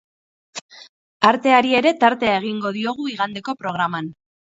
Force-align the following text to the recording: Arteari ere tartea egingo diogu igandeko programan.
Arteari 1.31 1.75
ere 1.79 1.91
tartea 2.03 2.39
egingo 2.39 2.71
diogu 2.79 3.07
igandeko 3.13 3.55
programan. 3.61 4.09